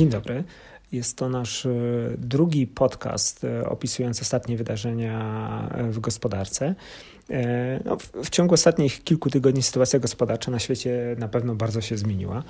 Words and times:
Dzień 0.00 0.08
dobry. 0.08 0.44
Jest 0.92 1.16
to 1.16 1.28
nasz 1.28 1.66
e, 1.66 1.70
drugi 2.18 2.66
podcast 2.66 3.44
e, 3.44 3.68
opisujący 3.68 4.22
ostatnie 4.22 4.56
wydarzenia 4.56 5.68
e, 5.74 5.90
w 5.90 6.00
gospodarce. 6.00 6.74
No, 7.84 7.96
w 8.24 8.30
ciągu 8.30 8.54
ostatnich 8.54 9.04
kilku 9.04 9.30
tygodni 9.30 9.62
sytuacja 9.62 9.98
gospodarcza 9.98 10.50
na 10.50 10.58
świecie 10.58 11.16
na 11.18 11.28
pewno 11.28 11.54
bardzo 11.54 11.80
się 11.80 11.96
zmieniła. 11.96 12.42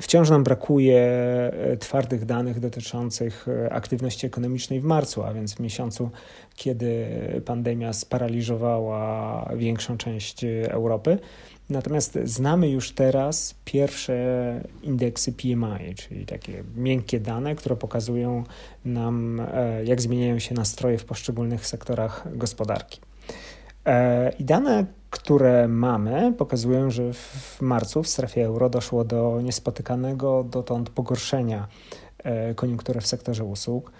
Wciąż 0.00 0.30
nam 0.30 0.44
brakuje 0.44 1.10
twardych 1.78 2.24
danych 2.24 2.60
dotyczących 2.60 3.46
aktywności 3.70 4.26
ekonomicznej 4.26 4.80
w 4.80 4.84
marcu, 4.84 5.22
a 5.22 5.32
więc 5.32 5.54
w 5.54 5.60
miesiącu, 5.60 6.10
kiedy 6.54 7.06
pandemia 7.44 7.92
sparaliżowała 7.92 9.50
większą 9.56 9.96
część 9.96 10.44
Europy. 10.68 11.18
Natomiast 11.70 12.18
znamy 12.24 12.70
już 12.70 12.92
teraz 12.92 13.54
pierwsze 13.64 14.14
indeksy 14.82 15.32
PMI, 15.32 15.94
czyli 15.94 16.26
takie 16.26 16.64
miękkie 16.76 17.20
dane, 17.20 17.54
które 17.54 17.76
pokazują 17.76 18.44
nam, 18.84 19.40
e, 19.40 19.84
jak 19.84 20.00
zmieniają 20.00 20.38
się 20.38 20.54
nastroje 20.54 20.98
w 20.98 21.04
poszczególnych 21.04 21.66
sektorach 21.66 22.36
gospodarki. 22.36 23.00
E, 23.86 24.32
I 24.38 24.44
dane, 24.44 24.86
które 25.10 25.68
mamy, 25.68 26.32
pokazują, 26.32 26.90
że 26.90 27.12
w 27.12 27.58
marcu 27.60 28.02
w 28.02 28.08
strefie 28.08 28.44
euro 28.44 28.70
doszło 28.70 29.04
do 29.04 29.40
niespotykanego 29.42 30.44
dotąd 30.44 30.90
pogorszenia 30.90 31.68
e, 32.18 32.54
koniunktury 32.54 33.00
w 33.00 33.06
sektorze 33.06 33.44
usług. 33.44 33.92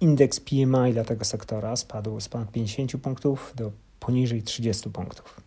Indeks 0.00 0.40
PMI 0.40 0.92
dla 0.92 1.04
tego 1.04 1.24
sektora 1.24 1.76
spadł 1.76 2.20
z 2.20 2.28
ponad 2.28 2.52
50 2.52 2.96
punktów 2.96 3.52
do 3.56 3.72
poniżej 4.00 4.42
30 4.42 4.90
punktów. 4.90 5.40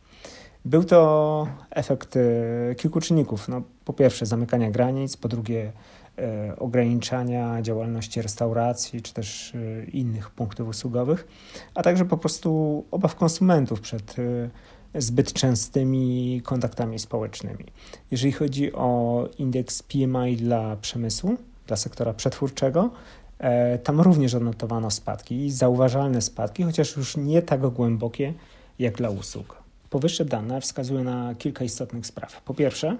Był 0.65 0.83
to 0.83 1.47
efekt 1.69 2.17
e, 2.17 2.75
kilku 2.75 2.99
czynników. 2.99 3.47
No, 3.47 3.61
po 3.85 3.93
pierwsze, 3.93 4.25
zamykania 4.25 4.71
granic, 4.71 5.17
po 5.17 5.27
drugie, 5.27 5.71
e, 6.17 6.55
ograniczania 6.59 7.61
działalności 7.61 8.21
restauracji 8.21 9.01
czy 9.01 9.13
też 9.13 9.55
e, 9.55 9.83
innych 9.83 10.29
punktów 10.29 10.69
usługowych, 10.69 11.27
a 11.75 11.83
także 11.83 12.05
po 12.05 12.17
prostu 12.17 12.83
obaw 12.91 13.15
konsumentów 13.15 13.81
przed 13.81 14.15
zbyt 14.95 15.33
częstymi 15.33 16.41
kontaktami 16.45 16.99
społecznymi. 16.99 17.65
Jeżeli 18.11 18.31
chodzi 18.31 18.73
o 18.73 19.29
indeks 19.37 19.83
PMI 19.83 20.37
dla 20.37 20.75
przemysłu, 20.75 21.37
dla 21.67 21.77
sektora 21.77 22.13
przetwórczego, 22.13 22.89
tam 23.83 24.01
również 24.01 24.33
odnotowano 24.33 24.91
spadki, 24.91 25.51
zauważalne 25.51 26.21
spadki, 26.21 26.63
chociaż 26.63 26.97
już 26.97 27.17
nie 27.17 27.41
tak 27.41 27.61
głębokie 27.61 28.33
jak 28.79 28.95
dla 28.95 29.09
usług. 29.09 29.66
Powyższe 29.89 30.25
dane 30.25 30.61
wskazują 30.61 31.03
na 31.03 31.35
kilka 31.35 31.65
istotnych 31.65 32.05
spraw. 32.05 32.41
Po 32.41 32.53
pierwsze, 32.53 32.97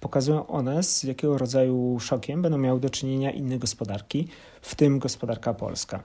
pokazują 0.00 0.46
one, 0.46 0.82
z 0.82 1.02
jakiego 1.02 1.38
rodzaju 1.38 2.00
szokiem 2.00 2.42
będą 2.42 2.58
miały 2.58 2.80
do 2.80 2.90
czynienia 2.90 3.30
inne 3.30 3.58
gospodarki, 3.58 4.28
w 4.62 4.74
tym 4.74 4.98
gospodarka 4.98 5.54
polska. 5.54 6.02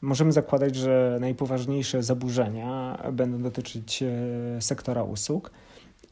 Możemy 0.00 0.32
zakładać, 0.32 0.76
że 0.76 1.18
najpoważniejsze 1.20 2.02
zaburzenia 2.02 2.98
będą 3.12 3.42
dotyczyć 3.42 4.02
e, 4.02 4.06
sektora 4.60 5.02
usług, 5.02 5.50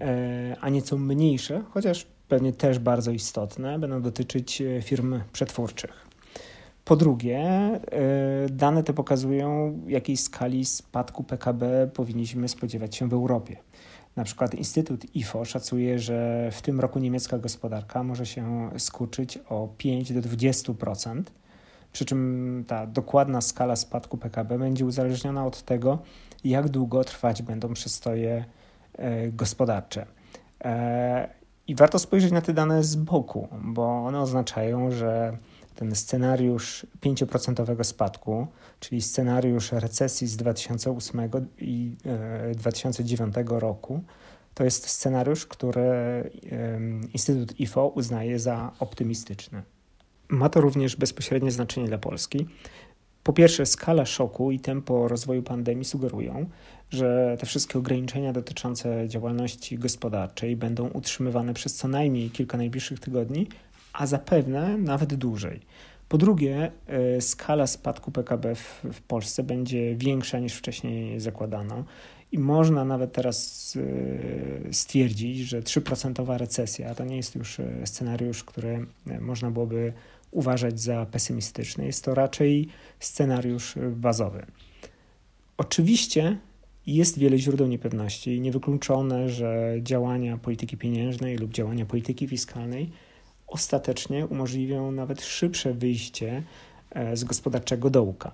e, 0.00 0.56
a 0.60 0.68
nieco 0.68 0.98
mniejsze, 0.98 1.62
chociaż 1.70 2.06
pewnie 2.28 2.52
też 2.52 2.78
bardzo 2.78 3.10
istotne, 3.10 3.78
będą 3.78 4.02
dotyczyć 4.02 4.60
e, 4.60 4.82
firm 4.82 5.20
przetwórczych. 5.32 6.07
Po 6.88 6.96
drugie, 6.96 7.38
e, 7.38 7.80
dane 8.50 8.82
te 8.82 8.92
pokazują, 8.92 9.78
jakiej 9.86 10.16
skali 10.16 10.64
spadku 10.64 11.24
PKB 11.24 11.90
powinniśmy 11.94 12.48
spodziewać 12.48 12.96
się 12.96 13.08
w 13.08 13.12
Europie. 13.12 13.56
Na 14.16 14.24
przykład 14.24 14.54
Instytut 14.54 15.16
IFO 15.16 15.44
szacuje, 15.44 15.98
że 15.98 16.48
w 16.52 16.62
tym 16.62 16.80
roku 16.80 16.98
niemiecka 16.98 17.38
gospodarka 17.38 18.02
może 18.02 18.26
się 18.26 18.70
skurczyć 18.78 19.38
o 19.48 19.68
5 19.78 20.12
do 20.12 20.20
20%, 20.20 21.22
przy 21.92 22.04
czym 22.04 22.64
ta 22.66 22.86
dokładna 22.86 23.40
skala 23.40 23.76
spadku 23.76 24.16
PKB 24.16 24.58
będzie 24.58 24.86
uzależniona 24.86 25.46
od 25.46 25.62
tego, 25.62 25.98
jak 26.44 26.68
długo 26.68 27.04
trwać 27.04 27.42
będą 27.42 27.72
przystoje 27.72 28.44
e, 28.92 29.32
gospodarcze. 29.32 30.06
E, 30.64 31.28
I 31.66 31.74
warto 31.74 31.98
spojrzeć 31.98 32.32
na 32.32 32.40
te 32.40 32.52
dane 32.52 32.84
z 32.84 32.96
boku, 32.96 33.48
bo 33.62 34.06
one 34.06 34.20
oznaczają, 34.20 34.90
że 34.90 35.38
ten 35.78 35.94
scenariusz 35.94 36.86
5% 37.00 37.84
spadku, 37.84 38.46
czyli 38.80 39.02
scenariusz 39.02 39.72
recesji 39.72 40.26
z 40.26 40.36
2008 40.36 41.30
i 41.58 41.96
2009 42.54 43.36
e, 43.36 43.42
roku, 43.60 44.02
to 44.54 44.64
jest 44.64 44.88
scenariusz, 44.88 45.46
który 45.46 45.80
Instytut 47.12 47.60
IFO 47.60 47.88
uznaje 47.88 48.38
za 48.38 48.72
optymistyczny. 48.80 49.62
Ma 50.28 50.48
to 50.48 50.60
również 50.60 50.96
bezpośrednie 50.96 51.50
znaczenie 51.50 51.88
dla 51.88 51.98
Polski. 51.98 52.46
Po 53.22 53.32
pierwsze, 53.32 53.66
skala 53.66 54.06
szoku 54.06 54.50
i 54.50 54.60
tempo 54.60 55.08
rozwoju 55.08 55.42
pandemii 55.42 55.84
sugerują, 55.84 56.46
że 56.90 57.36
te 57.40 57.46
wszystkie 57.46 57.78
ograniczenia 57.78 58.32
dotyczące 58.32 59.08
działalności 59.08 59.78
gospodarczej 59.78 60.56
będą 60.56 60.88
utrzymywane 60.88 61.54
przez 61.54 61.74
co 61.74 61.88
najmniej 61.88 62.30
kilka 62.30 62.56
najbliższych 62.56 63.00
tygodni, 63.00 63.48
a 63.92 64.06
zapewne 64.06 64.78
nawet 64.78 65.14
dłużej. 65.14 65.60
Po 66.08 66.18
drugie, 66.18 66.72
e, 66.86 67.20
skala 67.20 67.66
spadku 67.66 68.10
PKB 68.10 68.54
w, 68.54 68.84
w 68.92 69.00
Polsce 69.02 69.42
będzie 69.42 69.96
większa 69.96 70.38
niż 70.38 70.54
wcześniej 70.54 71.20
zakładano. 71.20 71.84
I 72.32 72.38
można 72.38 72.84
nawet 72.84 73.12
teraz 73.12 73.74
e, 74.68 74.72
stwierdzić, 74.72 75.38
że 75.38 75.62
3% 75.62 76.36
recesja 76.36 76.94
to 76.94 77.04
nie 77.04 77.16
jest 77.16 77.34
już 77.34 77.60
e, 77.60 77.86
scenariusz, 77.86 78.44
który 78.44 78.86
można 79.20 79.50
byłoby 79.50 79.92
uważać 80.30 80.80
za 80.80 81.06
pesymistyczny. 81.06 81.86
Jest 81.86 82.04
to 82.04 82.14
raczej 82.14 82.68
scenariusz 82.98 83.74
bazowy. 83.90 84.46
Oczywiście 85.56 86.38
jest 86.86 87.18
wiele 87.18 87.38
źródeł 87.38 87.66
niepewności 87.66 88.36
i 88.36 88.40
niewykluczone, 88.40 89.28
że 89.28 89.76
działania 89.82 90.38
polityki 90.38 90.76
pieniężnej 90.76 91.36
lub 91.36 91.52
działania 91.52 91.86
polityki 91.86 92.28
fiskalnej 92.28 92.90
ostatecznie 93.48 94.26
umożliwią 94.26 94.92
nawet 94.92 95.22
szybsze 95.22 95.74
wyjście 95.74 96.42
e, 96.90 97.16
z 97.16 97.24
gospodarczego 97.24 97.90
dołka. 97.90 98.32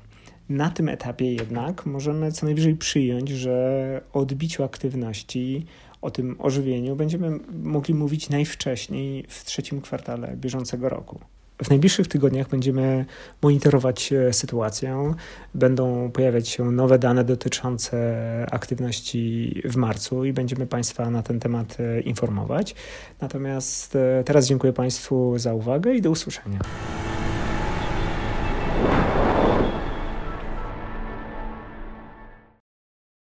Na 0.49 0.71
tym 0.71 0.89
etapie 0.89 1.35
jednak 1.35 1.87
możemy 1.87 2.33
co 2.33 2.47
najwyżej 2.47 2.77
przyjąć, 2.77 3.29
że 3.29 4.01
o 4.13 4.21
odbiciu 4.21 4.65
aktywności, 4.65 5.67
o 6.03 6.11
tym 6.11 6.37
ożywieniu 6.39 6.97
będziemy 6.97 7.39
mogli 7.63 7.95
mówić 7.95 8.29
najwcześniej 8.29 9.25
w 9.29 9.45
trzecim 9.45 9.81
kwartale 9.81 10.37
bieżącego 10.37 10.89
roku. 10.89 11.21
W 11.63 11.71
najbliższych 11.71 12.09
tygodniach 12.09 12.49
będziemy 12.49 13.05
monitorować 13.43 14.13
e, 14.13 14.33
sytuację. 14.33 15.15
Będą 15.55 16.11
pojawiać 16.11 16.49
się 16.49 16.71
nowe 16.71 16.99
dane 16.99 17.25
dotyczące 17.25 18.47
aktywności 18.51 19.63
w 19.65 19.77
marcu 19.77 20.25
i 20.25 20.33
będziemy 20.33 20.67
Państwa 20.67 21.11
na 21.11 21.23
ten 21.23 21.41
temat 21.41 21.77
e, 21.81 22.01
informować. 22.01 22.75
Natomiast 23.21 23.97
e, 23.97 24.25
teraz 24.25 24.47
dziękuję 24.47 24.73
Państwu 24.73 25.39
za 25.39 25.55
uwagę 25.55 25.95
i 25.95 26.03
do 26.03 26.11
usłyszenia. 26.11 26.61